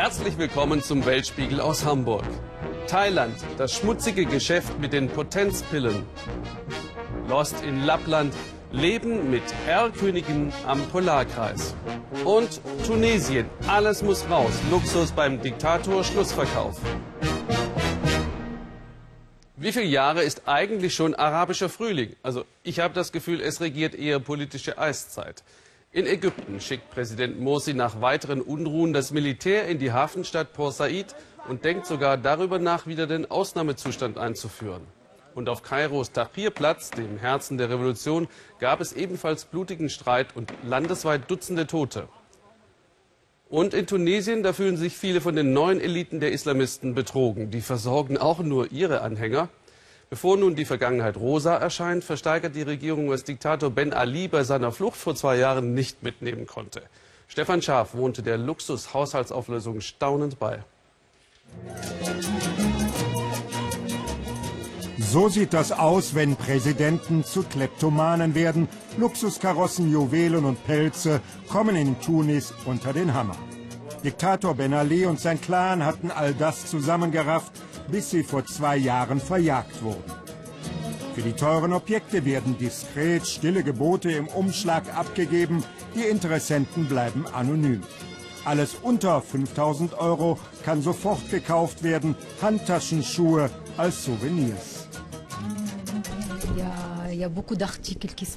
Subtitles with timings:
[0.00, 2.24] Herzlich willkommen zum Weltspiegel aus Hamburg.
[2.86, 6.04] Thailand, das schmutzige Geschäft mit den Potenzpillen.
[7.28, 8.32] Lost in Lappland,
[8.72, 11.74] Leben mit Erlkönigin am Polarkreis.
[12.24, 16.80] Und Tunesien, alles muss raus, Luxus beim Diktator, Schlussverkauf.
[19.56, 22.16] Wie viele Jahre ist eigentlich schon arabischer Frühling?
[22.22, 25.44] Also ich habe das Gefühl, es regiert eher politische Eiszeit.
[25.92, 31.16] In Ägypten schickt Präsident Morsi nach weiteren Unruhen das Militär in die Hafenstadt Port Said
[31.48, 34.82] und denkt sogar darüber nach, wieder den Ausnahmezustand einzuführen.
[35.34, 38.28] Und auf Kairos Tahrirplatz, dem Herzen der Revolution,
[38.60, 42.06] gab es ebenfalls blutigen Streit und landesweit Dutzende Tote.
[43.48, 47.50] Und in Tunesien, da fühlen sich viele von den neuen Eliten der Islamisten betrogen.
[47.50, 49.48] Die versorgen auch nur ihre Anhänger.
[50.12, 54.72] Bevor nun die Vergangenheit rosa erscheint, versteigert die Regierung, was Diktator Ben Ali bei seiner
[54.72, 56.82] Flucht vor zwei Jahren nicht mitnehmen konnte.
[57.28, 60.64] Stefan Schaaf wohnte der Luxus-Haushaltsauflösung staunend bei.
[64.98, 68.68] So sieht das aus, wenn Präsidenten zu Kleptomanen werden.
[68.98, 73.36] Luxuskarossen, Juwelen und Pelze kommen in Tunis unter den Hammer.
[74.02, 77.52] Diktator Ben Ali und sein Clan hatten all das zusammengerafft,
[77.90, 80.04] bis sie vor zwei Jahren verjagt wurden.
[81.14, 87.82] Für die teuren Objekte werden diskret stille Gebote im Umschlag abgegeben, die Interessenten bleiben anonym.
[88.44, 94.79] Alles unter 5000 Euro kann sofort gekauft werden, Handtaschenschuhe als Souvenirs.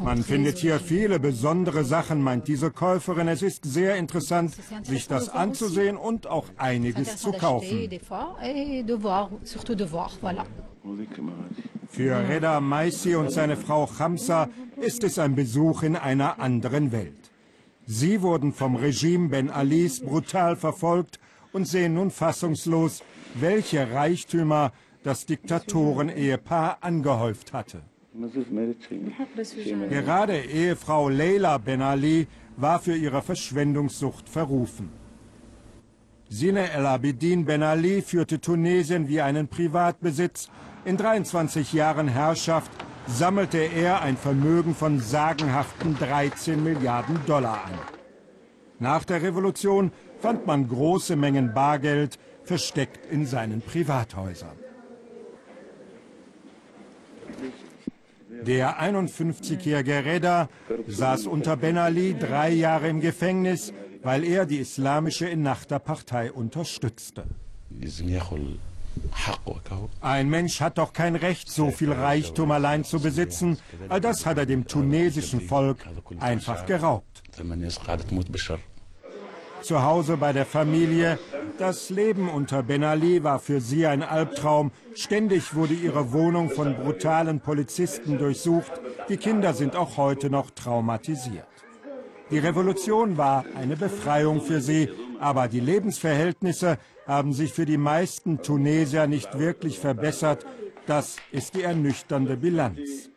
[0.04, 3.28] Man findet hier viele besondere Sachen, meint diese Käuferin.
[3.28, 7.90] Es ist sehr interessant, sich das anzusehen und auch einiges zu kaufen.
[11.88, 17.32] Für Reda Maisi und seine Frau Khamsa ist es ein Besuch in einer anderen Welt.
[17.86, 21.20] Sie wurden vom Regime Ben Alis brutal verfolgt
[21.52, 23.04] und sehen nun fassungslos,
[23.36, 24.72] welche Reichtümer
[25.04, 27.82] das Diktatoren-Ehepaar angehäuft hatte.
[29.90, 34.92] Gerade Ehefrau Leila Ben Ali war für ihre Verschwendungssucht verrufen.
[36.30, 40.50] Sine El Abidin Ben Ali führte Tunesien wie einen Privatbesitz.
[40.86, 42.72] In 23 Jahren Herrschaft
[43.08, 47.74] sammelte er ein Vermögen von sagenhaften 13 Milliarden Dollar an.
[48.80, 54.58] Nach der Revolution fand man große Mengen Bargeld versteckt in seinen Privathäusern.
[58.46, 60.50] Der 51-jährige Reda
[60.88, 67.24] saß unter Ben Ali drei Jahre im Gefängnis, weil er die islamische Ennahda-Partei unterstützte.
[70.02, 73.58] Ein Mensch hat doch kein Recht, so viel Reichtum allein zu besitzen.
[73.90, 75.78] All das hat er dem tunesischen Volk
[76.20, 77.24] einfach geraubt
[79.64, 81.18] zu Hause bei der Familie.
[81.58, 84.72] Das Leben unter Ben Ali war für sie ein Albtraum.
[84.96, 88.72] Ständig wurde ihre Wohnung von brutalen Polizisten durchsucht.
[89.10, 91.48] Die Kinder sind auch heute noch traumatisiert.
[92.32, 98.42] Die Revolution war eine Befreiung für sie, aber die Lebensverhältnisse haben sich für die meisten
[98.42, 100.46] Tunesier nicht wirklich verbessert.
[100.86, 103.10] Das ist die ernüchternde Bilanz.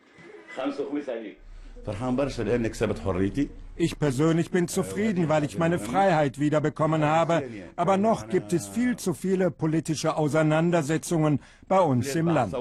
[3.79, 7.43] Ich persönlich bin zufrieden, weil ich meine Freiheit wiederbekommen habe.
[7.77, 12.55] Aber noch gibt es viel zu viele politische Auseinandersetzungen bei uns im Land.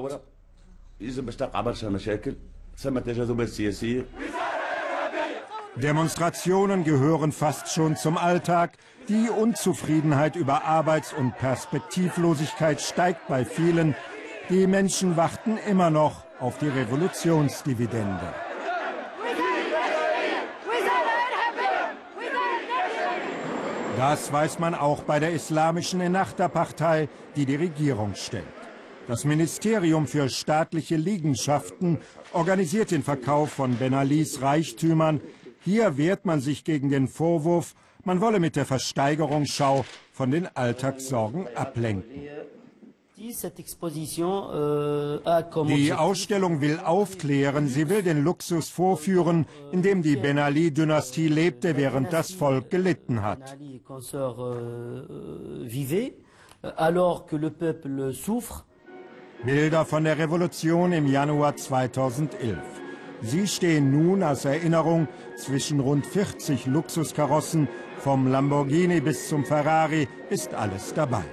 [5.78, 8.78] Demonstrationen gehören fast schon zum Alltag.
[9.08, 13.96] Die Unzufriedenheit über Arbeits- und Perspektivlosigkeit steigt bei vielen.
[14.50, 18.45] Die Menschen warten immer noch auf die Revolutionsdividende.
[23.98, 28.44] Das weiß man auch bei der islamischen Ennahda-Partei, die die Regierung stellt.
[29.08, 32.00] Das Ministerium für staatliche Liegenschaften
[32.34, 35.22] organisiert den Verkauf von Ben Alis Reichtümern.
[35.64, 37.74] Hier wehrt man sich gegen den Vorwurf,
[38.04, 42.28] man wolle mit der Versteigerungsschau von den Alltagssorgen ablenken.
[43.18, 45.20] Euh,
[45.68, 51.78] die Ausstellung will aufklären, sie will den Luxus vorführen, in dem die Ben Ali-Dynastie lebte,
[51.78, 53.58] während das Volk gelitten hat.
[59.46, 62.58] Bilder von der Revolution im Januar 2011.
[63.22, 65.08] Sie stehen nun als Erinnerung
[65.38, 67.70] zwischen rund 40 Luxuskarossen,
[68.00, 71.24] vom Lamborghini bis zum Ferrari ist alles dabei.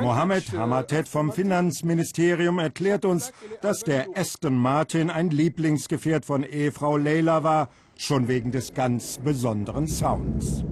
[0.00, 7.42] Mohamed Hamatet vom Finanzministerium erklärt uns, dass der Aston Martin ein Lieblingsgefährt von Ehefrau Leila
[7.42, 10.64] war, schon wegen des ganz besonderen Sounds.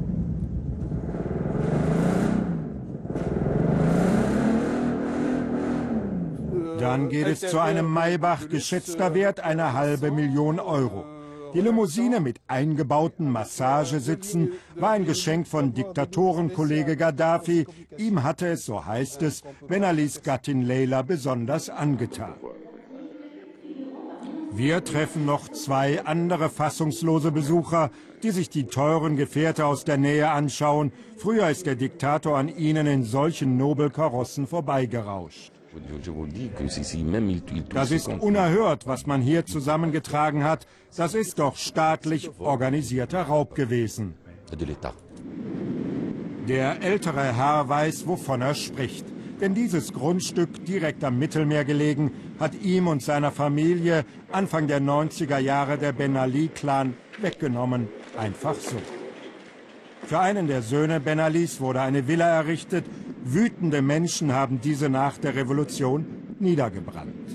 [6.78, 11.15] Dann geht es zu einem Maybach geschätzter Wert eine halbe Million Euro.
[11.56, 17.64] Die Limousine mit eingebauten Massagesitzen war ein Geschenk von Diktatorenkollege Gaddafi.
[17.96, 22.34] Ihm hatte es, so heißt es, Ben Alis Gattin Leila besonders angetan.
[24.52, 27.90] Wir treffen noch zwei andere fassungslose Besucher,
[28.22, 30.92] die sich die teuren Gefährte aus der Nähe anschauen.
[31.16, 35.55] Früher ist der Diktator an ihnen in solchen Nobelkarossen vorbeigerauscht.
[37.70, 40.66] Das ist unerhört, was man hier zusammengetragen hat.
[40.96, 44.14] Das ist doch staatlich organisierter Raub gewesen.
[46.48, 49.04] Der ältere Herr weiß, wovon er spricht.
[49.40, 55.38] Denn dieses Grundstück, direkt am Mittelmeer gelegen, hat ihm und seiner Familie Anfang der 90er
[55.38, 57.88] Jahre der Ben Ali-Clan weggenommen.
[58.16, 58.76] Einfach so.
[60.06, 62.86] Für einen der Söhne Ben Alis wurde eine Villa errichtet.
[63.28, 66.06] Wütende Menschen haben diese nach der Revolution
[66.38, 67.28] niedergebrannt.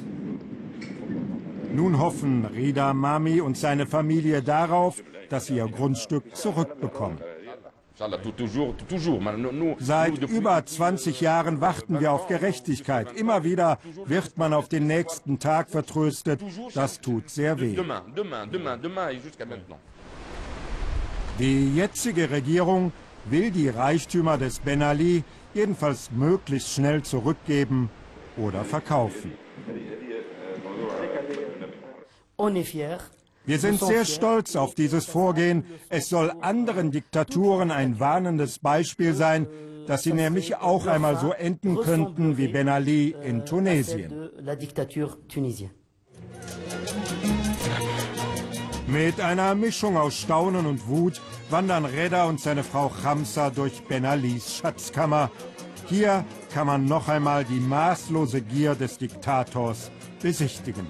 [1.74, 7.18] Nun hoffen Rida Mami und seine Familie darauf, dass sie ihr Grundstück zurückbekommen.
[9.80, 13.12] Seit über 20 Jahren warten wir auf Gerechtigkeit.
[13.18, 16.42] Immer wieder wird man auf den nächsten Tag vertröstet.
[16.74, 17.78] Das tut sehr weh.
[21.38, 22.94] Die jetzige Regierung
[23.26, 27.90] will die Reichtümer des Ben Ali jedenfalls möglichst schnell zurückgeben
[28.38, 29.34] oder verkaufen.
[33.46, 35.66] Wir sind sehr stolz auf dieses Vorgehen.
[35.90, 39.48] Es soll anderen Diktaturen ein warnendes Beispiel sein,
[39.88, 44.30] dass sie nämlich auch einmal so enden könnten wie Ben Ali in Tunesien.
[48.92, 54.06] Mit einer Mischung aus Staunen und Wut wandern Redda und seine Frau Khamsa durch Ben
[54.06, 55.32] Alis Schatzkammer.
[55.88, 59.92] Hier kann man noch einmal die maßlose Gier des Diktators
[60.22, 60.88] besichtigen.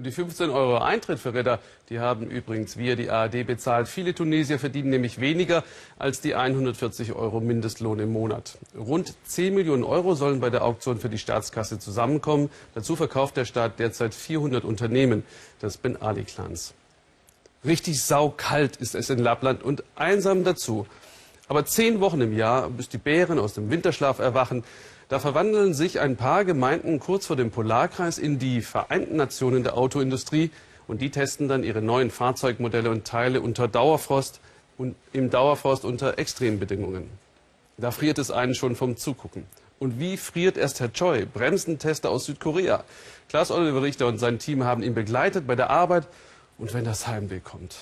[0.00, 1.58] Und die 15 Euro Eintritt für Ritter,
[1.90, 3.86] die haben übrigens wir, die ARD, bezahlt.
[3.86, 5.62] Viele Tunesier verdienen nämlich weniger
[5.98, 8.56] als die 140 Euro Mindestlohn im Monat.
[8.74, 12.48] Rund 10 Millionen Euro sollen bei der Auktion für die Staatskasse zusammenkommen.
[12.72, 15.22] Dazu verkauft der Staat derzeit 400 Unternehmen
[15.60, 16.72] des Ben Ali-Clans.
[17.66, 20.86] Richtig saukalt ist es in Lappland und einsam dazu.
[21.46, 24.64] Aber zehn Wochen im Jahr, bis die Bären aus dem Winterschlaf erwachen,
[25.10, 29.76] da verwandeln sich ein paar Gemeinden kurz vor dem Polarkreis in die Vereinten Nationen der
[29.76, 30.52] Autoindustrie
[30.86, 34.40] und die testen dann ihre neuen Fahrzeugmodelle und Teile unter Dauerfrost
[34.78, 37.10] und im Dauerfrost unter Extrembedingungen.
[37.76, 39.46] Da friert es einen schon vom Zugucken.
[39.80, 42.84] Und wie friert erst Herr Choi, Bremsentester aus Südkorea?
[43.28, 46.06] Klaas Oliver Richter und sein Team haben ihn begleitet bei der Arbeit
[46.56, 47.74] und wenn das Heimweh kommt.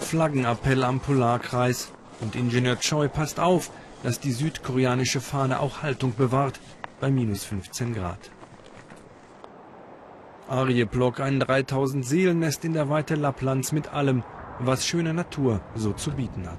[0.00, 1.92] Flaggenappell am Polarkreis.
[2.20, 3.70] Und Ingenieur Choi passt auf,
[4.02, 6.60] dass die südkoreanische Fahne auch Haltung bewahrt
[7.00, 8.30] bei minus 15 Grad.
[10.48, 14.24] Arjeplog, ein 3000 Seelennest in der Weite Lapplands mit allem,
[14.58, 16.58] was schöne Natur so zu bieten hat.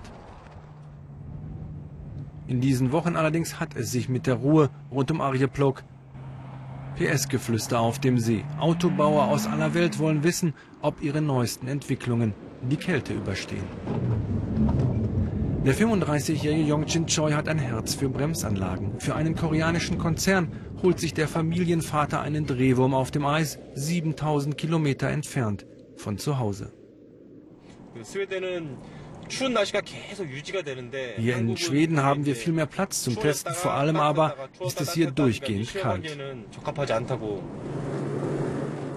[2.48, 5.84] In diesen Wochen allerdings hat es sich mit der Ruhe rund um Arjeplog
[6.96, 8.44] PS-Geflüster auf dem See.
[8.60, 13.64] Autobauer aus aller Welt wollen wissen, ob ihre neuesten Entwicklungen die Kälte überstehen.
[15.64, 19.00] Der 35-jährige Yongchin Choi hat ein Herz für Bremsanlagen.
[19.00, 20.52] Für einen koreanischen Konzern
[20.82, 26.74] holt sich der Familienvater einen Drehwurm auf dem Eis, 7000 Kilometer entfernt von zu Hause.
[31.18, 34.94] Hier in Schweden haben wir viel mehr Platz zum Testen, vor allem aber ist es
[34.94, 36.18] hier durchgehend kalt.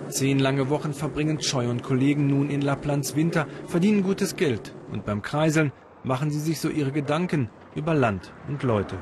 [0.09, 5.04] Zehn lange Wochen verbringen Choi und Kollegen nun in Lapplands Winter, verdienen gutes Geld und
[5.04, 5.73] beim Kreiseln
[6.04, 8.96] machen sie sich so ihre Gedanken über Land und Leute.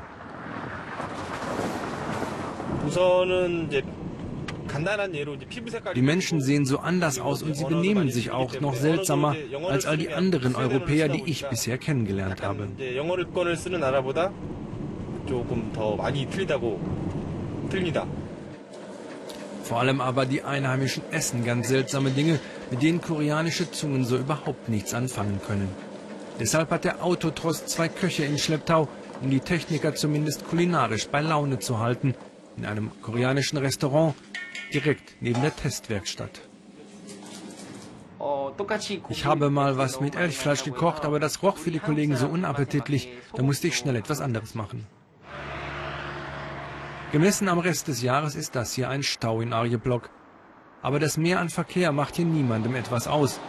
[5.95, 9.35] Die Menschen sehen so anders aus und sie benehmen sich auch noch seltsamer
[9.69, 12.67] als all die anderen Europäer, die ich bisher kennengelernt habe.
[19.63, 22.39] Vor allem aber die Einheimischen essen ganz seltsame Dinge,
[22.71, 25.69] mit denen koreanische Zungen so überhaupt nichts anfangen können.
[26.39, 28.87] Deshalb hat der Autotrost zwei Köche in Schlepptau,
[29.21, 32.15] um die Techniker zumindest kulinarisch bei Laune zu halten,
[32.57, 34.15] in einem koreanischen Restaurant
[34.73, 36.41] direkt neben der Testwerkstatt.
[39.09, 43.09] Ich habe mal was mit Elchfleisch gekocht, aber das roch für die Kollegen so unappetitlich,
[43.35, 44.85] da musste ich schnell etwas anderes machen.
[47.11, 50.09] Gemessen am Rest des Jahres ist das hier ein Stau in Arjeblock.
[50.81, 53.39] Aber das Meer an Verkehr macht hier niemandem etwas aus.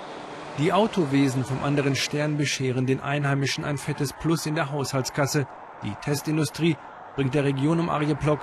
[0.58, 5.48] Die Autowesen vom anderen Stern bescheren den Einheimischen ein fettes Plus in der Haushaltskasse.
[5.82, 6.76] Die Testindustrie
[7.16, 8.38] bringt der Region um Arjeplog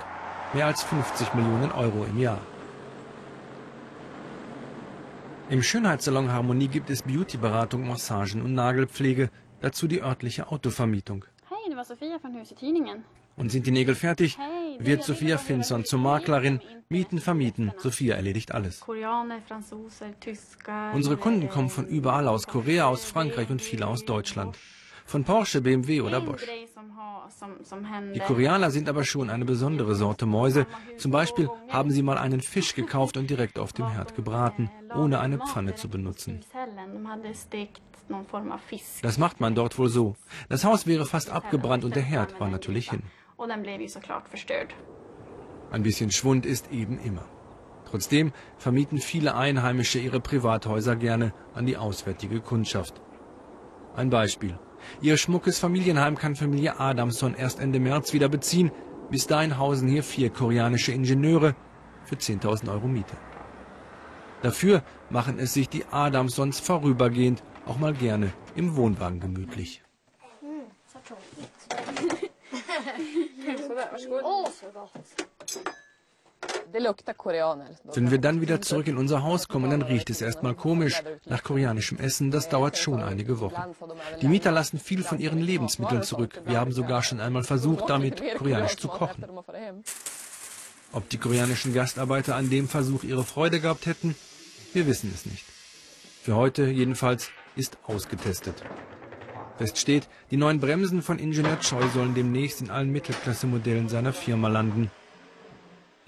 [0.52, 2.40] mehr als 50 Millionen Euro im Jahr.
[5.48, 9.30] Im Schönheitssalon Harmonie gibt es Beautyberatung, Massagen und Nagelpflege,
[9.62, 11.24] dazu die örtliche Autovermietung.
[11.48, 13.04] Hej, det var Sofia från Husetidningen.
[13.36, 14.38] Und sind die Nägel fertig,
[14.78, 17.72] wird Sophia Finson zur Maklerin, Mieten vermieten.
[17.78, 18.84] Sophia erledigt alles.
[20.92, 24.58] Unsere Kunden kommen von überall aus Korea, aus Frankreich und viele aus Deutschland.
[25.04, 26.46] Von Porsche, BMW oder Bosch.
[28.14, 30.66] Die Koreaner sind aber schon eine besondere Sorte Mäuse.
[30.96, 35.20] Zum Beispiel haben sie mal einen Fisch gekauft und direkt auf dem Herd gebraten, ohne
[35.20, 36.40] eine Pfanne zu benutzen.
[39.02, 40.16] Das macht man dort wohl so.
[40.48, 43.02] Das Haus wäre fast abgebrannt und der Herd war natürlich hin.
[43.42, 44.72] Och den blev ju såklart förstörd.
[45.72, 47.24] Ein bisschen Schwund ist eben immer.
[47.90, 53.02] Trotzdem vermieten viele Einheimische ihre Privathäuser gerne an die auswärtige Kundschaft.
[53.96, 54.56] Ein Beispiel.
[55.00, 58.70] Ihr schmuckes Familienheim kann Familie Adamson erst Ende März wieder beziehen.
[59.10, 61.56] Bis dahin hausen hier vier koreanische Ingenieure
[62.04, 63.16] für 10.000 Euro Miete.
[64.42, 69.82] Dafür machen es sich die Adamsons vorübergehend auch mal gerne im Wohnwagen gemütlich.
[77.94, 81.42] Wenn wir dann wieder zurück in unser Haus kommen, dann riecht es erstmal komisch nach
[81.42, 82.30] koreanischem Essen.
[82.30, 83.62] Das dauert schon einige Wochen.
[84.22, 86.40] Die Mieter lassen viel von ihren Lebensmitteln zurück.
[86.46, 89.24] Wir haben sogar schon einmal versucht, damit koreanisch zu kochen.
[90.92, 94.14] Ob die koreanischen Gastarbeiter an dem Versuch ihre Freude gehabt hätten,
[94.72, 95.44] wir wissen es nicht.
[96.22, 98.62] Für heute jedenfalls ist ausgetestet.
[99.58, 104.48] Fest steht, die neuen Bremsen von Ingenieur Choi sollen demnächst in allen Mittelklasse-Modellen seiner Firma
[104.48, 104.90] landen.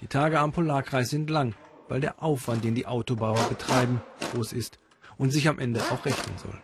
[0.01, 1.53] Die Tage am Polarkreis sind lang,
[1.87, 4.79] weil der Aufwand, den die Autobauer betreiben, groß ist
[5.17, 6.59] und sich am Ende auch rechnen soll.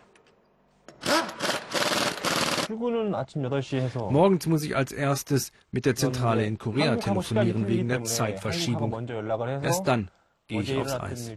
[4.10, 8.92] Morgens muss ich als erstes mit der Zentrale in Korea telefonieren wegen der Zeitverschiebung.
[9.62, 10.10] Erst dann
[10.48, 11.32] gehe ich aufs Eis.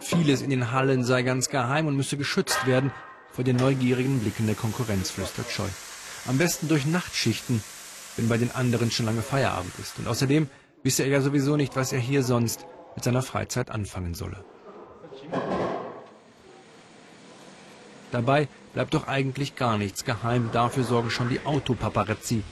[0.00, 2.92] Vieles in den Hallen sei ganz geheim und müsse geschützt werden
[3.32, 5.68] vor den neugierigen Blicken der Konkurrenz, flüstert Scheu.
[6.26, 7.62] Am besten durch Nachtschichten,
[8.16, 9.98] wenn bei den anderen schon lange Feierabend ist.
[9.98, 10.48] Und außerdem
[10.82, 14.44] wisse er ja sowieso nicht, was er hier sonst mit seiner Freizeit anfangen solle.
[18.10, 22.42] Dabei bleibt doch eigentlich gar nichts geheim, dafür sorgen schon die Autopaparazzi.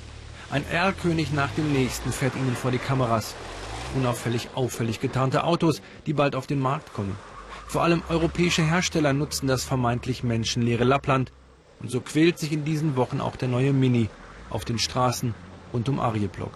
[0.51, 3.35] Ein R-König nach dem nächsten fährt ihnen vor die Kameras
[3.97, 7.17] Unauffällig auffällig getarnte Autos, die bald auf den Markt kommen.
[7.67, 11.33] Vor allem europäische Hersteller nutzen das vermeintlich menschenleere Lappland.
[11.81, 14.09] Und so quält sich in diesen Wochen auch der neue Mini
[14.49, 15.35] auf den Straßen
[15.73, 16.53] rund um Arjeplog.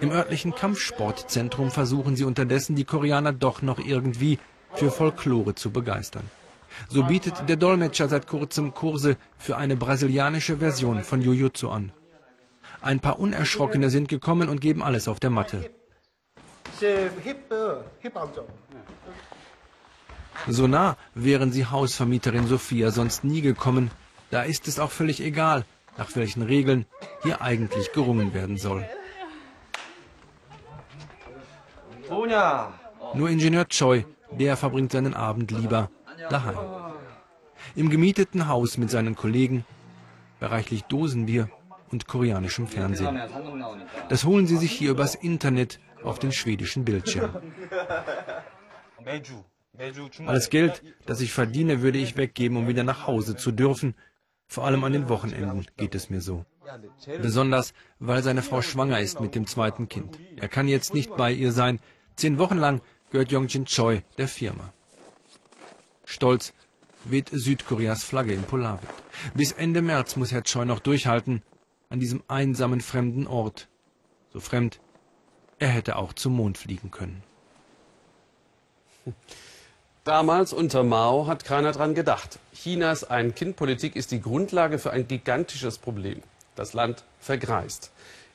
[0.00, 4.38] Im örtlichen Kampfsportzentrum versuchen sie unterdessen, die Koreaner doch noch irgendwie
[4.74, 6.30] für Folklore zu begeistern.
[6.88, 11.92] So bietet der Dolmetscher seit kurzem Kurse für eine brasilianische Version von Jujutsu an.
[12.86, 15.68] Ein paar Unerschrockene sind gekommen und geben alles auf der Matte.
[20.46, 23.90] So nah wären sie Hausvermieterin Sophia sonst nie gekommen.
[24.30, 25.64] Da ist es auch völlig egal,
[25.98, 26.86] nach welchen Regeln
[27.24, 28.88] hier eigentlich gerungen werden soll.
[33.14, 35.90] Nur Ingenieur Choi, der verbringt seinen Abend lieber
[36.30, 36.58] daheim.
[37.74, 39.64] Im gemieteten Haus mit seinen Kollegen,
[40.38, 41.48] bei reichlich Dosenbier
[41.96, 43.18] und koreanischem Fernsehen.
[44.10, 47.30] Das holen Sie sich hier übers Internet auf den schwedischen Bildschirm.
[50.26, 53.94] Alles Geld, das ich verdiene, würde ich weggeben, um wieder nach Hause zu dürfen.
[54.46, 56.44] Vor allem an den Wochenenden geht es mir so.
[57.22, 60.18] Besonders, weil seine Frau schwanger ist mit dem zweiten Kind.
[60.36, 61.80] Er kann jetzt nicht bei ihr sein.
[62.16, 64.72] Zehn Wochen lang gehört Yongjin Choi der Firma.
[66.04, 66.52] Stolz
[67.04, 68.92] weht Südkoreas Flagge im Polarwind.
[69.34, 71.42] Bis Ende März muss Herr Choi noch durchhalten,
[71.88, 73.68] an diesem einsamen fremden Ort.
[74.32, 74.80] So fremd,
[75.58, 77.22] er hätte auch zum Mond fliegen können.
[80.04, 82.38] Damals unter Mao hat keiner dran gedacht.
[82.54, 86.22] Chinas Ein-Kind-Politik ist die Grundlage für ein gigantisches Problem.
[86.54, 87.90] Das Land vergreist.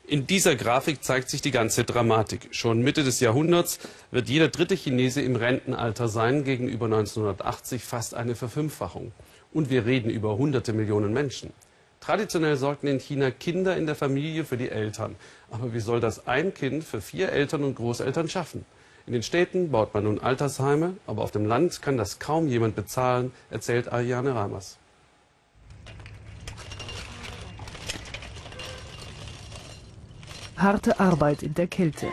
[0.05, 2.49] In dieser Grafik zeigt sich die ganze Dramatik.
[2.51, 3.79] Schon Mitte des Jahrhunderts
[4.09, 9.11] wird jeder dritte Chinese im Rentenalter sein, gegenüber 1980 fast eine Verfünffachung.
[9.53, 11.53] Und wir reden über hunderte Millionen Menschen.
[12.01, 15.15] Traditionell sorgten in China Kinder in der Familie für die Eltern.
[15.51, 18.65] Aber wie soll das ein Kind für vier Eltern und Großeltern schaffen?
[19.05, 22.75] In den Städten baut man nun Altersheime, aber auf dem Land kann das kaum jemand
[22.75, 24.77] bezahlen, erzählt Ariane Reimers.
[30.57, 32.07] Harte Arbeit in der Kälte.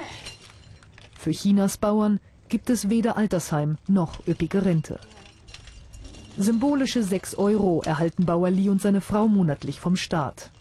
[1.19, 5.01] Für Chinas Bauern gibt es weder Altersheim noch üppige Rente.
[6.41, 10.53] Symbolische 6 Euro erhalten Bauer Li und seine Frau monatlich vom Staat.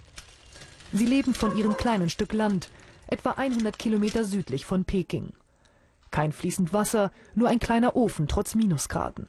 [0.91, 2.71] Sie leben von ihrem kleinen Stück Land,
[3.05, 5.33] etwa 100 Kilometer südlich von Peking.
[6.09, 9.27] Kein fließend Wasser, nur ein kleiner Ofen trotz Minusgraden.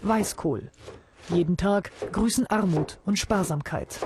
[0.00, 0.70] Weißkohl.
[1.28, 4.00] Jeden Tag grüßen Armut und Sparsamkeit.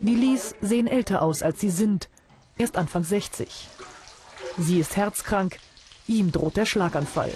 [0.00, 2.08] Die Lis sehen älter aus, als sie sind.
[2.58, 3.68] Erst Anfang 60.
[4.58, 5.60] Sie ist herzkrank.
[6.08, 7.30] Ihm droht der Schlaganfall.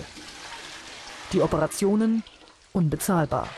[1.35, 2.23] Die Operationen
[2.73, 3.49] unbezahlbar.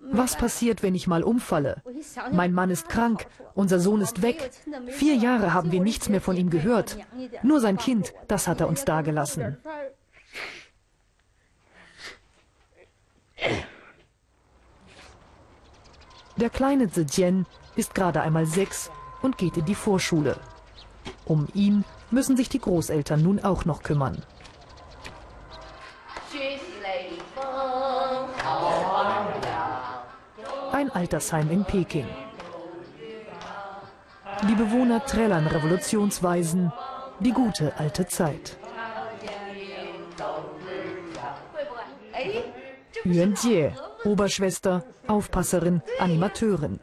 [0.00, 1.82] Was passiert, wenn ich mal umfalle?
[2.32, 4.50] Mein Mann ist krank, unser Sohn ist weg.
[4.86, 6.96] Vier Jahre haben wir nichts mehr von ihm gehört.
[7.42, 9.58] Nur sein Kind, das hat er uns dagelassen.
[16.38, 17.44] Der kleine Zedjen
[17.76, 20.40] ist gerade einmal sechs und geht in die Vorschule.
[21.26, 24.22] Um ihn müssen sich die Großeltern nun auch noch kümmern.
[30.72, 32.06] Ein Altersheim in Peking.
[34.48, 36.72] Die Bewohner trällern Revolutionsweisen,
[37.20, 38.56] die gute alte Zeit.
[43.04, 43.72] Yuan Jie,
[44.04, 46.80] Oberschwester, Aufpasserin, Animateurin.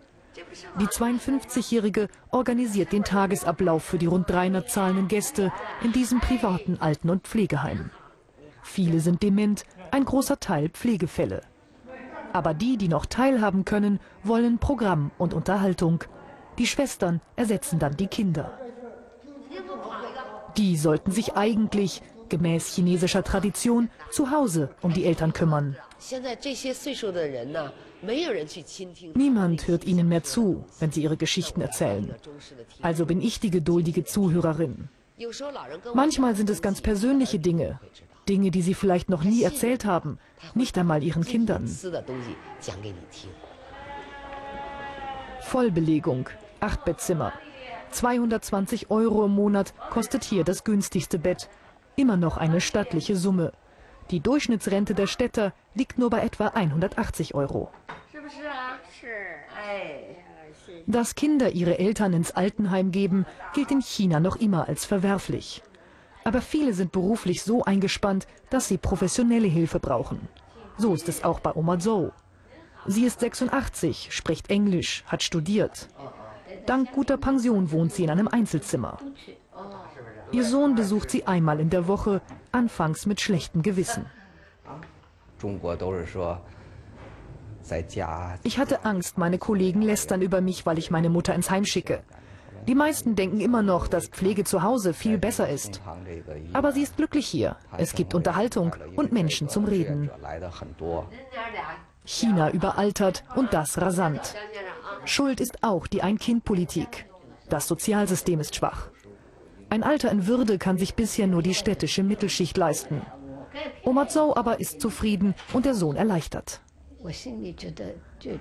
[0.80, 5.52] Die 52-Jährige organisiert den Tagesablauf für die rund 300 zahlenden Gäste
[5.84, 7.92] in diesem privaten Alten- und Pflegeheim.
[8.64, 11.42] Viele sind dement, ein großer Teil Pflegefälle.
[12.34, 16.04] Aber die, die noch teilhaben können, wollen Programm und Unterhaltung.
[16.58, 18.58] Die Schwestern ersetzen dann die Kinder.
[20.58, 25.78] Die sollten sich eigentlich, gemäß chinesischer Tradition, zu Hause um die Eltern kümmern.
[29.14, 32.16] Niemand hört ihnen mehr zu, wenn sie ihre Geschichten erzählen.
[32.82, 34.90] Also bin ich die geduldige Zuhörerin.
[35.94, 37.80] Manchmal sind es ganz persönliche Dinge,
[38.28, 40.20] Dinge, die sie vielleicht noch nie erzählt haben,
[40.54, 41.68] nicht einmal ihren Kindern.
[45.42, 46.30] Vollbelegung,
[46.60, 47.34] Achtbettzimmer.
[47.92, 51.50] 220 Euro im Monat kostet hier das günstigste Bett.
[51.96, 53.54] Immer noch eine stattliche Summe.
[54.12, 57.72] Die Durchschnittsrente der Städter liegt nur bei etwa 180 Euro.
[60.88, 65.64] Dass Kinder ihre Eltern ins Altenheim geben, gilt in China noch immer als verwerflich.
[66.24, 70.28] Aber viele sind beruflich so eingespannt, dass sie professionelle Hilfe brauchen.
[70.78, 72.12] So ist es auch bei Oma Zhou.
[72.88, 75.88] Sie ist 86, spricht Englisch, hat studiert.
[76.66, 79.00] Dank guter Pension wohnt sie in einem Einzelzimmer.
[80.32, 84.06] Ihr Sohn besucht sie einmal in der Woche, anfangs mit schlechtem Gewissen.
[88.44, 92.04] Ich hatte Angst, meine Kollegen lästern über mich, weil ich meine Mutter ins Heim schicke.
[92.68, 95.82] Die meisten denken immer noch, dass Pflege zu Hause viel besser ist.
[96.54, 97.58] Aber sie ist glücklich hier.
[97.78, 100.10] Es gibt Unterhaltung und Menschen zum Reden.
[102.06, 104.36] China überaltert und das rasant.
[105.06, 107.08] Schuld ist auch die Ein-Kind-Politik.
[107.50, 108.90] Das Sozialsystem ist schwach.
[109.70, 113.02] Ein Alter in Würde kann sich bisher nur die städtische Mittelschicht leisten.
[113.84, 116.62] Oma Zhou aber ist zufrieden und der Sohn erleichtert.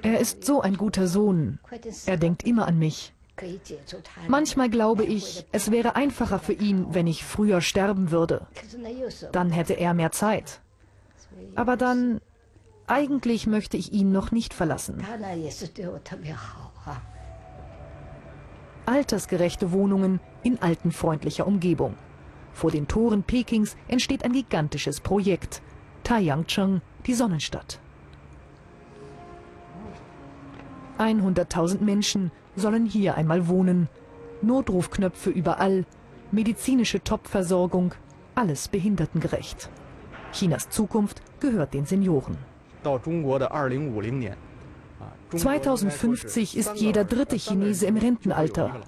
[0.03, 1.59] Er ist so ein guter Sohn.
[2.07, 3.13] Er denkt immer an mich.
[4.29, 8.47] Manchmal glaube ich, es wäre einfacher für ihn, wenn ich früher sterben würde.
[9.33, 10.61] Dann hätte er mehr Zeit.
[11.57, 12.21] Aber dann,
[12.87, 15.05] eigentlich möchte ich ihn noch nicht verlassen.
[18.87, 21.95] Altersgerechte Wohnungen in altenfreundlicher Umgebung.
[22.53, 25.61] Vor den Toren Pekings entsteht ein gigantisches Projekt.
[26.05, 27.81] Taiyangcheng, die Sonnenstadt.
[30.99, 33.89] 100.000 Menschen sollen hier einmal wohnen.
[34.43, 35.85] Notrufknöpfe überall,
[36.31, 37.95] medizinische Topversorgung,
[38.35, 39.71] alles behindertengerecht.
[40.33, 42.37] Chinas Zukunft gehört den Senioren.
[45.35, 48.81] 2050 ist jeder dritte Chinese im Rentenalter.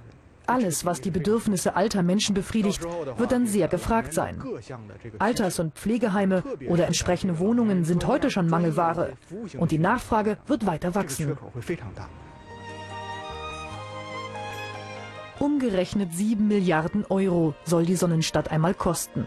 [0.46, 2.82] Alles, was die Bedürfnisse alter Menschen befriedigt,
[3.16, 4.42] wird dann sehr gefragt sein.
[5.18, 9.12] Alters- und Pflegeheime oder entsprechende Wohnungen sind heute schon Mangelware.
[9.58, 11.36] Und die Nachfrage wird weiter wachsen.
[15.38, 19.26] Umgerechnet 7 Milliarden Euro soll die Sonnenstadt einmal kosten.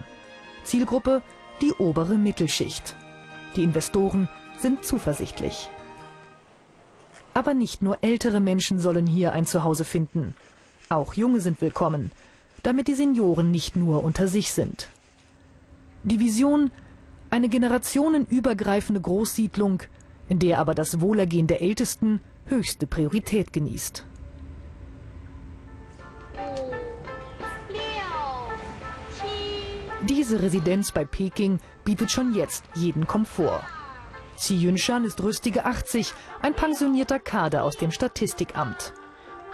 [0.63, 1.21] Zielgruppe
[1.61, 2.95] die obere Mittelschicht.
[3.55, 5.69] Die Investoren sind zuversichtlich.
[7.33, 10.35] Aber nicht nur ältere Menschen sollen hier ein Zuhause finden.
[10.91, 12.11] Auch Junge sind willkommen,
[12.63, 14.89] damit die Senioren nicht nur unter sich sind.
[16.01, 16.71] Die Vision,
[17.29, 19.83] eine generationenübergreifende Großsiedlung,
[20.29, 24.03] in der aber das Wohlergehen der Ältesten höchste Priorität genießt.
[30.09, 33.61] Diese Residenz bei Peking bietet schon jetzt jeden Komfort.
[34.37, 38.91] Xi Yunshan ist rüstige 80, ein pensionierter Kader aus dem Statistikamt.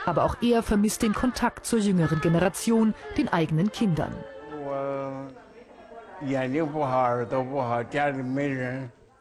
[0.06, 4.14] Aber auch er vermisst den Kontakt zur jüngeren Generation, den eigenen Kindern.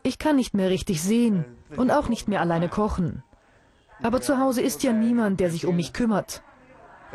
[0.02, 1.44] Ich kann nicht mehr richtig sehen
[1.76, 3.22] und auch nicht mehr alleine kochen.
[4.02, 6.42] Aber zu Hause ist ja niemand, der sich um mich kümmert.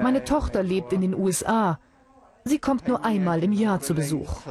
[0.01, 1.79] Meine Tochter lebt in den USA.
[2.45, 4.41] Sie kommt nur einmal im Jahr zu Besuch.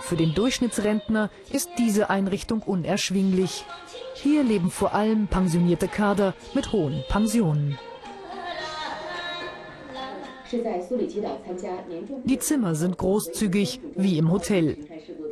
[0.00, 3.64] Für den Durchschnittsrentner ist diese Einrichtung unerschwinglich.
[4.24, 7.76] Hier leben vor allem pensionierte Kader mit hohen Pensionen.
[12.24, 14.78] Die Zimmer sind großzügig, wie im Hotel.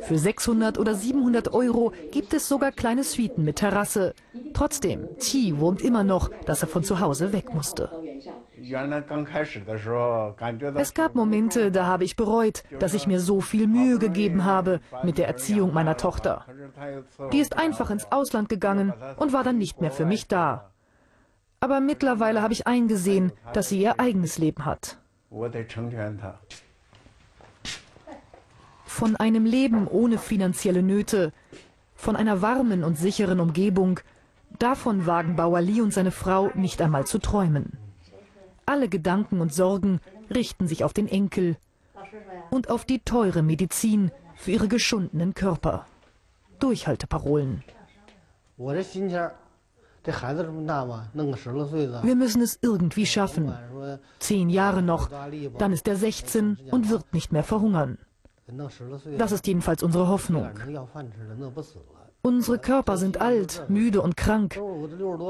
[0.01, 4.13] Für 600 oder 700 Euro gibt es sogar kleine Suiten mit Terrasse.
[4.53, 7.89] Trotzdem, Qi wohnt immer noch, dass er von zu Hause weg musste.
[10.75, 14.79] Es gab Momente, da habe ich bereut, dass ich mir so viel Mühe gegeben habe
[15.03, 16.45] mit der Erziehung meiner Tochter.
[17.31, 20.71] Die ist einfach ins Ausland gegangen und war dann nicht mehr für mich da.
[21.59, 24.97] Aber mittlerweile habe ich eingesehen, dass sie ihr eigenes Leben hat.
[28.85, 31.31] Von einem Leben ohne finanzielle Nöte,
[31.95, 33.99] von einer warmen und sicheren Umgebung,
[34.59, 37.77] davon wagen Bauer Lee und seine Frau nicht einmal zu träumen.
[38.65, 39.99] Alle Gedanken und Sorgen
[40.33, 41.57] richten sich auf den Enkel
[42.51, 45.85] und auf die teure Medizin für ihre geschundenen Körper.
[46.63, 47.61] Durchhalteparolen.
[52.03, 53.53] Wir müssen es irgendwie schaffen.
[54.19, 55.09] Zehn Jahre noch,
[55.57, 57.97] dann ist er 16 und wird nicht mehr verhungern.
[59.17, 60.49] Das ist jedenfalls unsere Hoffnung.
[62.21, 64.57] Unsere Körper sind alt, müde und krank.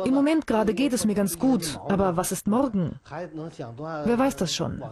[0.06, 3.00] Im Moment gerade geht es mir ganz gut, aber was ist morgen?
[3.10, 4.84] Wer weiß das schon?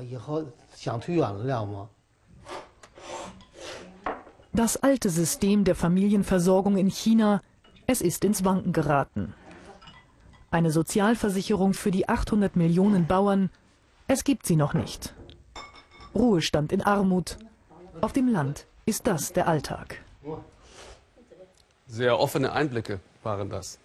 [4.54, 7.42] Das alte System der Familienversorgung in China,
[7.88, 9.34] es ist ins Wanken geraten.
[10.50, 13.50] Eine Sozialversicherung für die 800 Millionen Bauern,
[14.08, 15.14] es gibt sie noch nicht.
[16.14, 17.38] Ruhestand in Armut.
[18.02, 20.02] Auf dem Land ist das der Alltag.
[21.88, 23.80] Sehr offene Einblicke waren das.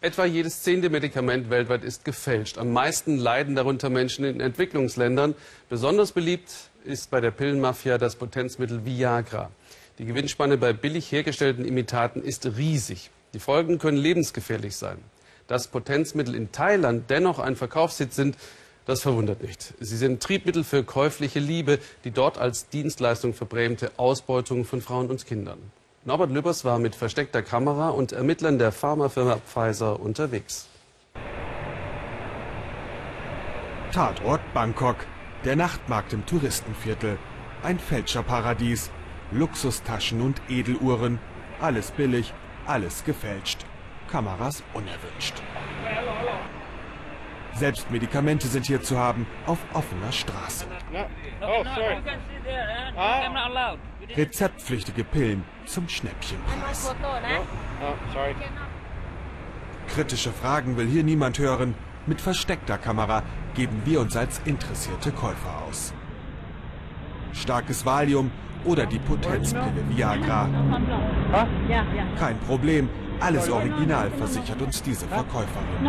[0.00, 2.58] Etwa jedes zehnte Medikament weltweit ist gefälscht.
[2.58, 5.34] Am meisten leiden darunter Menschen in Entwicklungsländern.
[5.68, 6.52] Besonders beliebt
[6.84, 9.50] ist bei der Pillenmafia das Potenzmittel Viagra.
[9.98, 13.10] Die Gewinnspanne bei billig hergestellten Imitaten ist riesig.
[13.34, 14.98] Die Folgen können lebensgefährlich sein.
[15.48, 18.36] Dass Potenzmittel in Thailand dennoch ein Verkaufshit sind,
[18.86, 19.74] das verwundert nicht.
[19.80, 25.26] Sie sind Triebmittel für käufliche Liebe, die dort als Dienstleistung verbrämte Ausbeutung von Frauen und
[25.26, 25.58] Kindern.
[26.04, 30.66] Norbert Lübbers war mit versteckter Kamera und Ermittlern der Pharmafirma Pfizer unterwegs.
[33.92, 34.96] Tatort Bangkok,
[35.44, 37.18] der Nachtmarkt im Touristenviertel.
[37.62, 38.90] Ein Fälscherparadies.
[39.32, 41.18] Luxustaschen und Edeluhren.
[41.60, 42.32] Alles billig,
[42.66, 43.64] alles gefälscht.
[44.10, 45.42] Kameras unerwünscht.
[47.54, 50.66] Selbst Medikamente sind hier zu haben, auf offener Straße.
[54.16, 56.94] Rezeptpflichtige Pillen zum Schnäppchenpreis.
[59.88, 61.74] Kritische Fragen will hier niemand hören.
[62.06, 63.22] Mit versteckter Kamera
[63.54, 65.94] geben wir uns als interessierte Käufer aus.
[67.32, 68.30] Starkes Valium
[68.64, 70.48] oder die Potenzpille Viagra.
[72.18, 72.88] Kein Problem,
[73.20, 75.88] alles original, versichert uns diese Verkäuferin.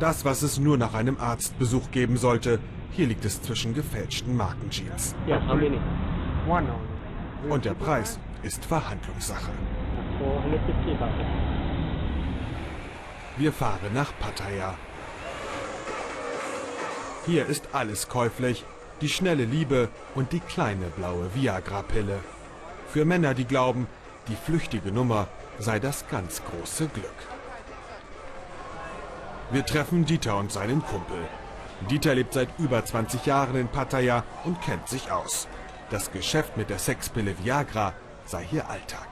[0.00, 2.58] Das, was es nur nach einem Arztbesuch geben sollte,
[2.90, 5.14] hier liegt es zwischen gefälschten Markenjeans.
[7.48, 9.50] Und der Preis ist Verhandlungssache.
[13.36, 14.74] Wir fahren nach Pattaya.
[17.26, 18.64] Hier ist alles käuflich,
[19.04, 22.20] die schnelle Liebe und die kleine blaue Viagra-Pille.
[22.88, 23.86] Für Männer, die glauben,
[24.28, 27.20] die flüchtige Nummer sei das ganz große Glück.
[29.50, 31.18] Wir treffen Dieter und seinen Kumpel.
[31.90, 35.48] Dieter lebt seit über 20 Jahren in Pattaya und kennt sich aus.
[35.90, 37.92] Das Geschäft mit der Sexpille Viagra
[38.24, 39.08] sei hier Alltag.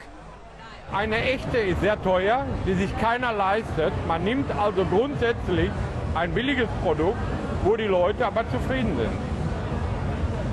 [0.90, 3.92] Eine echte ist sehr teuer, die sich keiner leistet.
[4.08, 5.70] Man nimmt also grundsätzlich
[6.14, 7.18] ein billiges Produkt,
[7.62, 9.31] wo die Leute aber zufrieden sind.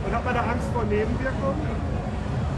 [0.09, 1.67] Und hat man da Angst vor Nebenwirkungen?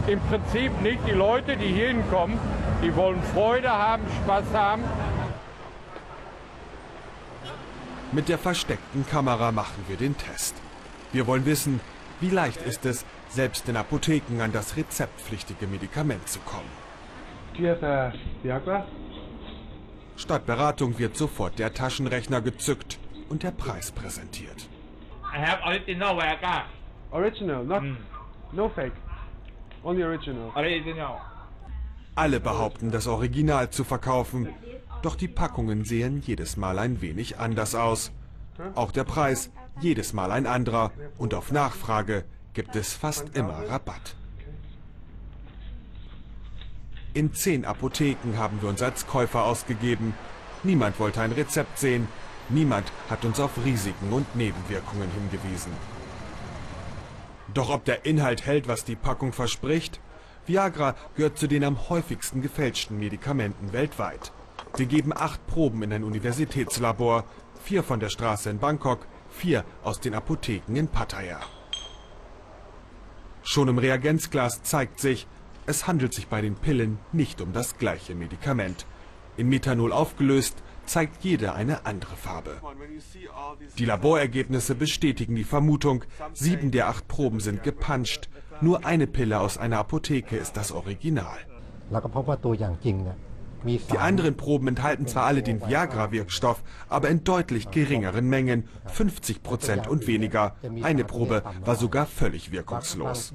[0.08, 1.00] Im Prinzip nicht.
[1.06, 2.40] Die Leute, die hier hinkommen,
[2.82, 4.84] die wollen Freude haben, Spaß haben.
[8.14, 10.56] Mit der versteckten Kamera machen wir den Test.
[11.12, 11.82] Wir wollen wissen,
[12.22, 16.72] wie leicht ist es, selbst in Apotheken an das rezeptpflichtige Medikament zu kommen.
[20.16, 24.70] Statt Beratung wird sofort der Taschenrechner gezückt und der Preis präsentiert.
[25.34, 26.64] I have original Viagra.
[27.12, 27.84] Original, not
[28.54, 28.94] no fake.
[29.84, 30.52] Only original.
[30.56, 31.20] Original.
[32.16, 34.50] Alle behaupten, das Original zu verkaufen,
[35.02, 38.12] doch die Packungen sehen jedes Mal ein wenig anders aus.
[38.76, 44.16] Auch der Preis jedes Mal ein anderer und auf Nachfrage gibt es fast immer Rabatt.
[47.14, 50.14] In zehn Apotheken haben wir uns als Käufer ausgegeben.
[50.64, 52.08] Niemand wollte ein Rezept sehen.
[52.50, 55.72] Niemand hat uns auf Risiken und Nebenwirkungen hingewiesen.
[57.54, 60.00] Doch ob der Inhalt hält, was die Packung verspricht?
[60.46, 64.32] Viagra gehört zu den am häufigsten gefälschten Medikamenten weltweit.
[64.76, 67.26] Wir geben acht Proben in ein Universitätslabor,
[67.64, 71.40] vier von der Straße in Bangkok, vier aus den Apotheken in Pattaya.
[73.44, 75.28] Schon im Reagenzglas zeigt sich,
[75.66, 78.86] es handelt sich bei den Pillen nicht um das gleiche Medikament.
[79.38, 82.58] In Methanol aufgelöst, zeigt jede eine andere Farbe.
[83.78, 88.30] Die Laborergebnisse bestätigen die Vermutung, sieben der acht Proben sind gepanscht.
[88.60, 91.38] Nur eine Pille aus einer Apotheke ist das Original.
[93.64, 99.88] Die anderen Proben enthalten zwar alle den Viagra-Wirkstoff, aber in deutlich geringeren Mengen, 50 Prozent
[99.88, 100.56] und weniger.
[100.82, 103.32] Eine Probe war sogar völlig wirkungslos.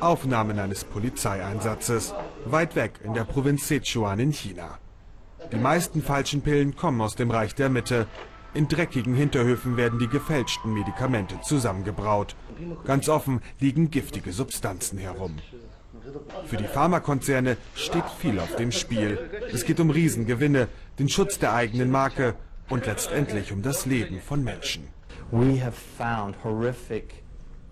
[0.00, 4.78] Aufnahmen eines Polizeieinsatzes, weit weg in der Provinz Sichuan in China.
[5.52, 8.06] Die meisten falschen Pillen kommen aus dem Reich der Mitte.
[8.54, 12.36] In dreckigen Hinterhöfen werden die gefälschten Medikamente zusammengebraut.
[12.84, 15.36] Ganz offen liegen giftige Substanzen herum.
[16.46, 19.18] Für die Pharmakonzerne steht viel auf dem Spiel.
[19.52, 22.34] Es geht um Riesengewinne, den Schutz der eigenen Marke
[22.68, 24.88] und letztendlich um das Leben von Menschen.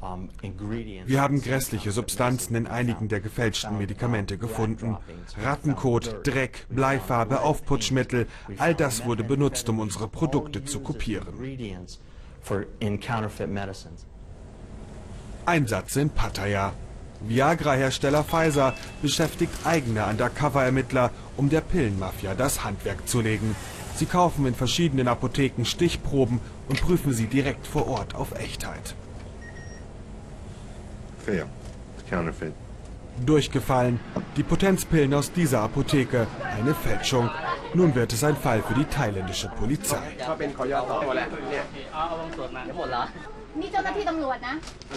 [0.01, 4.97] Wir haben grässliche Substanzen in einigen der gefälschten Medikamente gefunden.
[5.43, 8.27] Rattenkot, Dreck, Bleifarbe, Aufputschmittel,
[8.59, 11.35] all das wurde benutzt, um unsere Produkte zu kopieren.
[15.47, 16.73] Einsatz in Pattaya.
[17.21, 23.57] Viagra-Hersteller Pfizer beschäftigt eigene Undercover-Ermittler, um der Pillenmafia das Handwerk zu legen.
[23.97, 28.95] Sie kaufen in verschiedenen Apotheken Stichproben und prüfen sie direkt vor Ort auf Echtheit.
[31.27, 31.47] Fail.
[32.09, 32.55] Counterfeit.
[33.25, 33.99] Durchgefallen.
[34.37, 36.27] Die Potenzpillen aus dieser Apotheke.
[36.57, 37.31] Eine Fälschung.
[37.75, 40.03] Nun wird es ein Fall für die thailändische Polizei.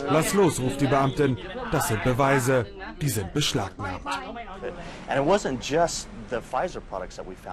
[0.09, 1.37] Lass los, ruft die Beamtin.
[1.71, 2.65] Das sind Beweise.
[3.01, 4.01] Die sind beschlagnahmt.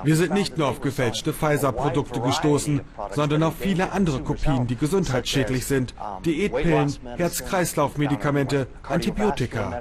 [0.04, 2.80] Wir sind nicht nur auf gefälschte Pfizer-Produkte gestoßen,
[3.14, 5.94] sondern auf viele andere Kopien, die gesundheitsschädlich sind.
[6.24, 9.80] Diätpillen, Herz-Kreislauf-Medikamente, Antibiotika.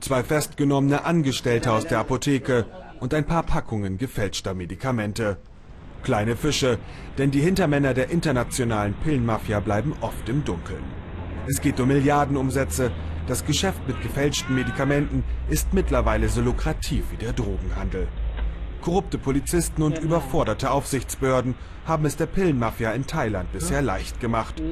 [0.00, 2.66] Zwei festgenommene Angestellte aus der Apotheke
[3.00, 5.38] und ein paar Packungen gefälschter Medikamente.
[6.02, 6.78] Kleine Fische,
[7.16, 10.84] denn die Hintermänner der internationalen Pillenmafia bleiben oft im Dunkeln.
[11.46, 12.90] Es geht um Milliardenumsätze.
[13.26, 18.06] Das Geschäft mit gefälschten Medikamenten ist mittlerweile so lukrativ wie der Drogenhandel.
[18.82, 21.54] Korrupte Polizisten und überforderte Aufsichtsbehörden
[21.86, 24.62] haben es der Pillenmafia in Thailand bisher leicht gemacht.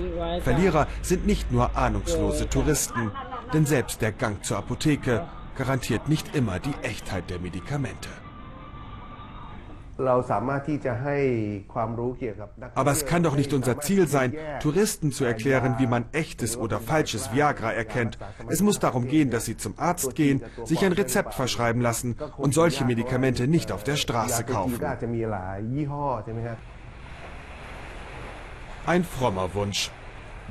[0.43, 3.11] Verlierer sind nicht nur ahnungslose Touristen,
[3.55, 8.11] denn selbst der Gang zur Apotheke garantiert nicht immer die Echtheit der Medikamente.
[12.75, 16.81] Aber es kann doch nicht unser Ziel sein, Touristen zu erklären, wie man echtes oder
[16.81, 18.19] falsches Viagra erkennt.
[18.49, 22.55] Es muss darum gehen, dass sie zum Arzt gehen, sich ein Rezept verschreiben lassen und
[22.55, 24.81] solche Medikamente nicht auf der Straße kaufen.
[28.87, 29.91] Ein frommer Wunsch.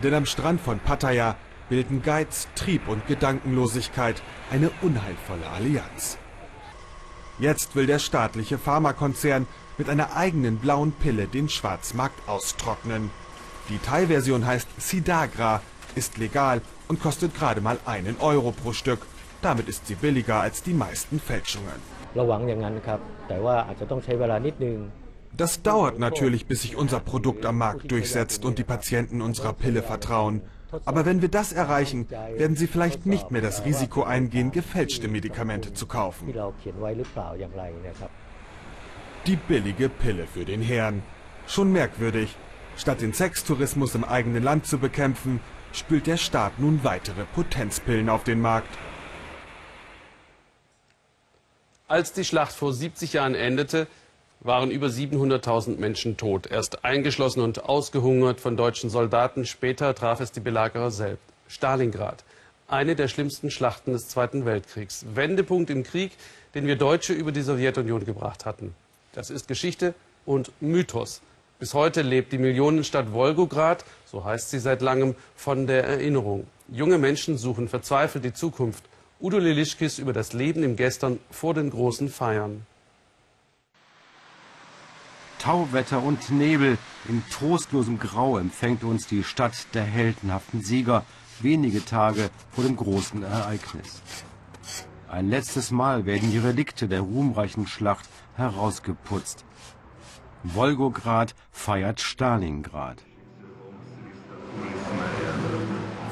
[0.01, 1.35] Denn am Strand von Pattaya
[1.69, 6.17] bilden Geiz, Trieb und Gedankenlosigkeit eine unheilvolle Allianz.
[7.41, 9.47] Jetzt will der staatliche Pharmakonzern
[9.79, 13.09] mit einer eigenen blauen Pille den Schwarzmarkt austrocknen.
[13.67, 15.59] Die Thai-Version heißt Sidagra,
[15.95, 18.99] ist legal und kostet gerade mal einen Euro pro Stück.
[19.41, 21.81] Damit ist sie billiger als die meisten Fälschungen.
[25.35, 29.81] Das dauert natürlich, bis sich unser Produkt am Markt durchsetzt und die Patienten unserer Pille
[29.81, 30.43] vertrauen.
[30.85, 35.73] Aber wenn wir das erreichen, werden sie vielleicht nicht mehr das Risiko eingehen, gefälschte Medikamente
[35.73, 36.33] zu kaufen.
[39.27, 41.03] Die billige Pille für den Herrn.
[41.47, 42.35] Schon merkwürdig.
[42.77, 45.41] Statt den Sextourismus im eigenen Land zu bekämpfen,
[45.73, 48.77] spült der Staat nun weitere Potenzpillen auf den Markt.
[51.87, 53.87] Als die Schlacht vor 70 Jahren endete,
[54.41, 56.47] waren über 700.000 Menschen tot.
[56.47, 59.45] Erst eingeschlossen und ausgehungert von deutschen Soldaten.
[59.45, 61.23] Später traf es die Belagerer selbst.
[61.47, 62.23] Stalingrad.
[62.67, 65.05] Eine der schlimmsten Schlachten des Zweiten Weltkriegs.
[65.13, 66.11] Wendepunkt im Krieg,
[66.55, 68.73] den wir Deutsche über die Sowjetunion gebracht hatten.
[69.13, 69.93] Das ist Geschichte
[70.25, 71.21] und Mythos.
[71.59, 76.47] Bis heute lebt die Millionenstadt Wolgograd, so heißt sie seit langem, von der Erinnerung.
[76.69, 78.85] Junge Menschen suchen verzweifelt die Zukunft.
[79.19, 82.65] Udo Lilischkis über das Leben im Gestern vor den großen Feiern.
[85.41, 86.77] Tauwetter und Nebel,
[87.09, 91.03] in trostlosem Grau empfängt uns die Stadt der heldenhaften Sieger,
[91.39, 94.03] wenige Tage vor dem großen Ereignis.
[95.09, 99.43] Ein letztes Mal werden die Relikte der ruhmreichen Schlacht herausgeputzt.
[100.43, 103.01] Wolgograd feiert Stalingrad.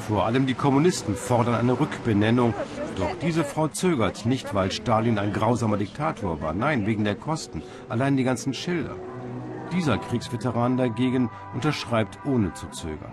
[0.08, 2.52] Vor allem die Kommunisten fordern eine Rückbenennung.
[2.96, 6.52] Doch diese Frau zögert nicht, weil Stalin ein grausamer Diktator war.
[6.52, 7.62] Nein, wegen der Kosten.
[7.88, 8.96] Allein die ganzen Schilder.
[9.72, 13.12] Dieser Kriegsveteran dagegen unterschreibt ohne zu zögern.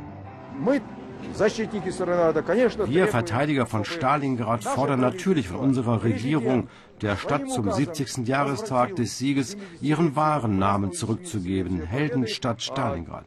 [2.87, 6.67] Wir Verteidiger von Stalingrad fordern natürlich von unserer Regierung,
[7.01, 8.27] der Stadt zum 70.
[8.27, 13.25] Jahrestag des Sieges ihren wahren Namen zurückzugeben, Heldenstadt Stalingrad.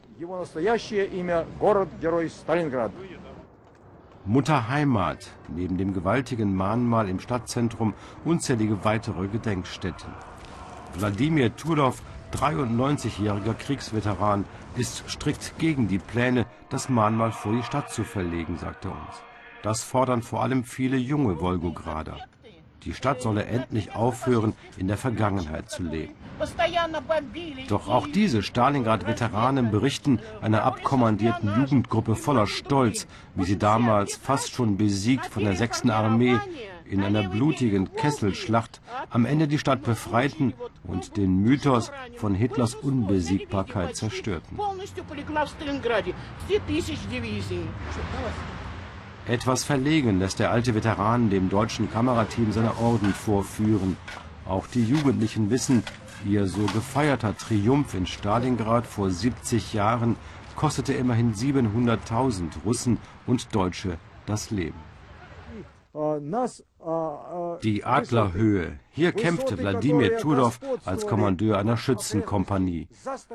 [4.26, 10.12] Mutter Heimat, neben dem gewaltigen Mahnmal im Stadtzentrum unzählige weitere Gedenkstätten.
[10.94, 11.94] Wladimir Tulow
[12.32, 14.44] 93-jähriger Kriegsveteran,
[14.76, 19.22] ist strikt gegen die Pläne, das Mahnmal vor die Stadt zu verlegen, sagt er uns.
[19.62, 22.18] Das fordern vor allem viele junge Wolgograder.
[22.84, 26.14] Die Stadt solle endlich aufhören, in der Vergangenheit zu leben.
[27.68, 34.78] Doch auch diese Stalingrad-Veteranen berichten einer abkommandierten Jugendgruppe voller Stolz, wie sie damals fast schon
[34.78, 35.90] besiegt von der 6.
[35.90, 36.38] Armee
[36.90, 43.96] in einer blutigen Kesselschlacht am Ende die Stadt befreiten und den Mythos von Hitlers Unbesiegbarkeit
[43.96, 44.58] zerstörten.
[49.26, 53.96] Etwas verlegen lässt der alte Veteran dem deutschen Kamerateam seine Orden vorführen.
[54.46, 55.84] Auch die Jugendlichen wissen,
[56.24, 60.16] ihr so gefeierter Triumph in Stalingrad vor 70 Jahren
[60.56, 64.89] kostete immerhin 700.000 Russen und Deutsche das Leben.
[65.92, 68.78] Die Adlerhöhe.
[68.90, 70.52] Hier kämpfte Wladimir Tudow
[70.84, 72.86] als Kommandeur einer Schützenkompanie.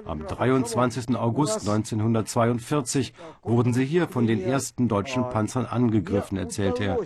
[0.05, 1.17] Am 23.
[1.17, 3.13] August 1942
[3.43, 6.99] wurden sie hier von den ersten deutschen Panzern angegriffen, erzählt er.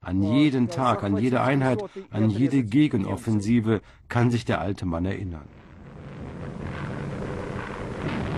[0.00, 5.48] An jeden Tag, an jede Einheit, an jede Gegenoffensive kann sich der alte Mann erinnern.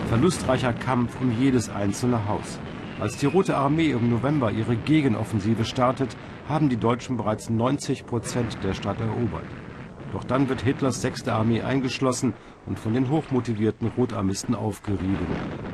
[0.09, 2.59] Verlustreicher Kampf um jedes einzelne Haus.
[2.99, 6.17] Als die Rote Armee im November ihre Gegenoffensive startet,
[6.47, 9.45] haben die Deutschen bereits 90 Prozent der Stadt erobert.
[10.13, 11.27] Doch dann wird Hitlers 6.
[11.27, 12.33] Armee eingeschlossen
[12.65, 15.27] und von den hochmotivierten Rotarmisten aufgerieben.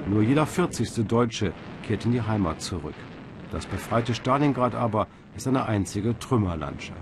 [0.07, 1.07] Nur jeder 40.
[1.07, 2.95] Deutsche kehrt in die Heimat zurück.
[3.51, 6.99] Das befreite Stalingrad aber ist eine einzige Trümmerlandschaft.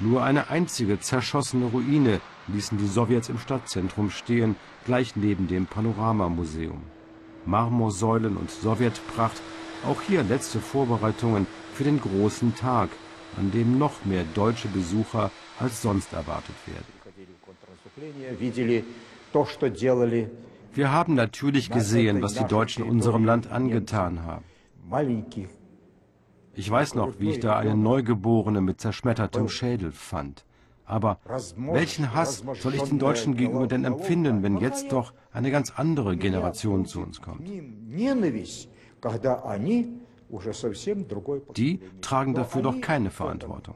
[0.00, 6.82] Nur eine einzige zerschossene Ruine ließen die Sowjets im Stadtzentrum stehen, gleich neben dem Panoramamuseum.
[7.46, 9.40] Marmorsäulen und Sowjetpracht,
[9.86, 12.90] auch hier letzte Vorbereitungen für den großen Tag,
[13.36, 16.92] an dem noch mehr deutsche Besucher als sonst erwartet werden.
[20.74, 24.44] Wir haben natürlich gesehen, was die Deutschen unserem Land angetan haben.
[26.56, 30.44] Ich weiß noch, wie ich da eine Neugeborene mit zerschmettertem Schädel fand.
[30.86, 31.18] Aber
[31.56, 36.16] welchen Hass soll ich den Deutschen gegenüber denn empfinden, wenn jetzt doch eine ganz andere
[36.16, 37.48] Generation zu uns kommt?
[41.56, 43.74] Die tragen dafür doch keine Verantwortung.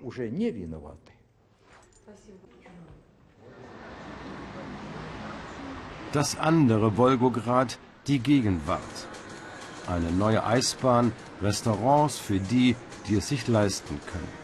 [6.12, 8.80] Das andere Wolgograd, die Gegenwart.
[9.86, 12.76] Eine neue Eisbahn, Restaurants für die,
[13.08, 14.37] die es sich leisten können.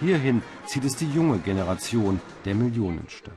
[0.00, 3.34] Hierhin zieht es die junge Generation der Millionenstadt.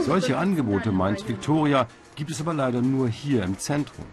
[0.00, 4.06] Solche Angebote, meint Victoria, gibt es aber leider nur hier im Zentrum.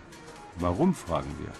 [0.59, 1.51] Warum, fragen wir.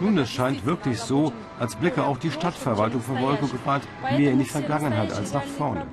[0.00, 3.82] Nun, es scheint wirklich so, als blicke auch die Stadtverwaltung von Wolgograd
[4.16, 5.86] mehr in die Vergangenheit als nach vorne.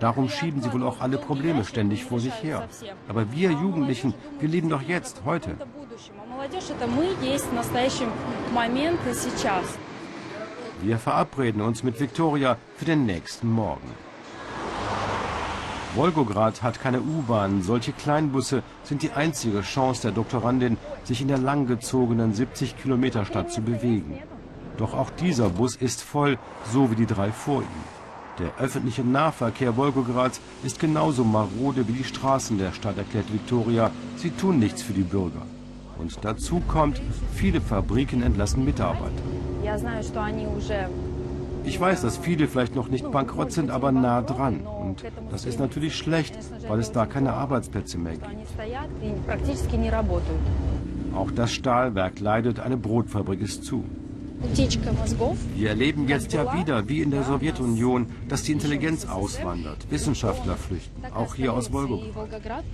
[0.00, 2.68] Darum schieben sie wohl auch alle Probleme ständig vor sich her.
[3.08, 5.56] Aber wir Jugendlichen, wir leben doch jetzt, heute.
[10.80, 13.90] Wir verabreden uns mit Viktoria für den nächsten Morgen.
[15.96, 17.62] Wolgograd hat keine U-Bahn.
[17.62, 24.22] Solche Kleinbusse sind die einzige Chance der Doktorandin, sich in der langgezogenen 70-Kilometer-Stadt zu bewegen.
[24.76, 26.38] Doch auch dieser Bus ist voll,
[26.72, 27.84] so wie die drei vor ihm.
[28.38, 33.90] Der öffentliche Nahverkehr Wolgograds ist genauso marode wie die Straßen der Stadt, erklärt Viktoria.
[34.16, 35.42] Sie tun nichts für die Bürger.
[35.98, 37.00] Und dazu kommt,
[37.34, 39.22] viele Fabriken entlassen Mitarbeiter.
[41.64, 44.60] Ich weiß, dass viele vielleicht noch nicht bankrott sind, aber nah dran.
[44.60, 46.38] Und das ist natürlich schlecht,
[46.68, 48.26] weil es da keine Arbeitsplätze mehr gibt.
[51.14, 53.84] Auch das Stahlwerk leidet, eine Brotfabrik ist zu.
[55.56, 61.04] Wir erleben jetzt ja wieder, wie in der Sowjetunion, dass die Intelligenz auswandert, Wissenschaftler flüchten,
[61.14, 62.64] auch hier aus Wolgograd.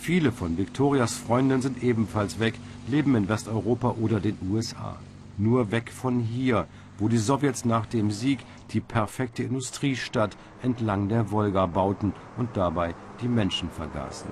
[0.00, 2.54] Viele von Viktorias Freunden sind ebenfalls weg,
[2.88, 4.96] leben in Westeuropa oder den USA.
[5.36, 6.66] Nur weg von hier,
[6.98, 8.38] wo die Sowjets nach dem Sieg
[8.70, 14.30] die perfekte Industriestadt entlang der Wolga bauten und dabei die Menschen vergaßen.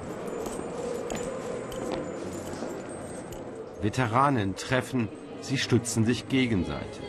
[3.83, 5.09] Veteranen treffen,
[5.43, 7.08] sie stützen sich gegenseitig.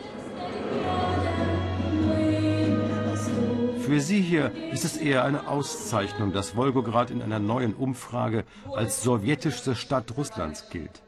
[3.90, 9.02] Für sie hier ist es eher eine Auszeichnung, dass Wolgograd in einer neuen Umfrage als
[9.02, 11.02] sowjetischste Stadt Russlands gilt.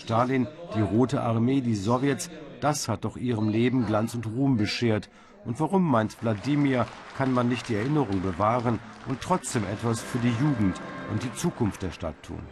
[0.00, 2.28] Stalin, die Rote Armee, die Sowjets,
[2.60, 5.08] das hat doch ihrem Leben Glanz und Ruhm beschert.
[5.44, 10.34] Und warum, meint Wladimir, kann man nicht die Erinnerung bewahren und trotzdem etwas für die
[10.40, 10.80] Jugend
[11.12, 12.42] und die Zukunft der Stadt tun?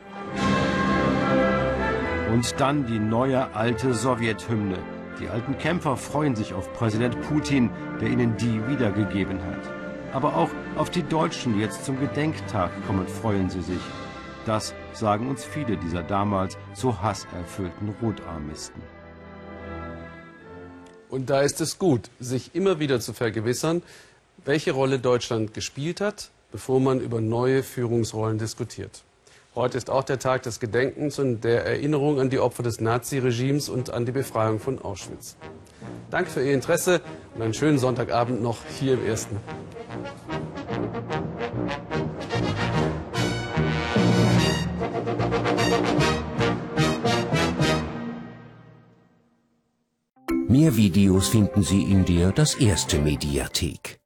[2.33, 4.96] Und dann die neue alte Sowjethymne.
[5.21, 9.73] Die alten Kämpfer freuen sich auf Präsident Putin, der ihnen die wiedergegeben hat.
[10.13, 13.81] Aber auch auf die Deutschen, die jetzt zum Gedenktag kommen, freuen sie sich.
[14.45, 18.83] Das sagen uns viele dieser damals so hasserfüllten Rotarmisten.
[21.09, 23.83] Und da ist es gut, sich immer wieder zu vergewissern,
[24.45, 29.03] welche Rolle Deutschland gespielt hat, bevor man über neue Führungsrollen diskutiert.
[29.57, 33.71] Heute ist auch der Tag des Gedenkens und der Erinnerung an die Opfer des Naziregimes
[33.71, 35.39] und an die Befreiung von Auschwitz.
[36.11, 37.01] Danke für Ihr Interesse
[37.35, 39.41] und einen schönen Sonntagabend noch hier im Ersten.
[50.49, 54.01] Mehr Videos finden Sie in der Das Erste Mediathek.